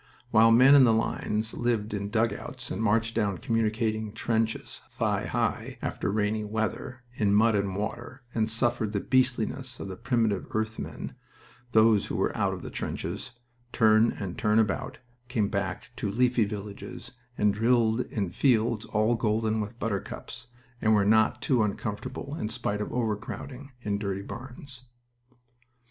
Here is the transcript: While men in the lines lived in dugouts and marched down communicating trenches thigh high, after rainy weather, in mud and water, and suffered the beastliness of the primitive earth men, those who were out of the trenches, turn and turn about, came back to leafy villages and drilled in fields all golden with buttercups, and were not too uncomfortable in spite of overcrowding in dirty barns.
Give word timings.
While 0.31 0.49
men 0.49 0.73
in 0.73 0.83
the 0.83 0.91
lines 0.95 1.53
lived 1.53 1.93
in 1.93 2.09
dugouts 2.09 2.71
and 2.71 2.81
marched 2.81 3.13
down 3.13 3.37
communicating 3.37 4.13
trenches 4.13 4.81
thigh 4.89 5.27
high, 5.27 5.77
after 5.79 6.11
rainy 6.11 6.43
weather, 6.43 7.03
in 7.13 7.35
mud 7.35 7.53
and 7.53 7.75
water, 7.75 8.23
and 8.33 8.49
suffered 8.49 8.93
the 8.93 8.99
beastliness 8.99 9.79
of 9.79 9.89
the 9.89 9.95
primitive 9.95 10.47
earth 10.55 10.79
men, 10.79 11.13
those 11.73 12.07
who 12.07 12.15
were 12.15 12.35
out 12.35 12.51
of 12.51 12.63
the 12.63 12.71
trenches, 12.71 13.33
turn 13.71 14.11
and 14.13 14.39
turn 14.39 14.57
about, 14.57 14.97
came 15.27 15.49
back 15.49 15.91
to 15.97 16.09
leafy 16.09 16.45
villages 16.45 17.11
and 17.37 17.53
drilled 17.53 17.99
in 18.07 18.31
fields 18.31 18.87
all 18.87 19.13
golden 19.13 19.61
with 19.61 19.77
buttercups, 19.77 20.47
and 20.81 20.95
were 20.95 21.05
not 21.05 21.43
too 21.43 21.61
uncomfortable 21.61 22.35
in 22.39 22.49
spite 22.49 22.81
of 22.81 22.91
overcrowding 22.91 23.71
in 23.83 23.99
dirty 23.99 24.23
barns. 24.23 24.85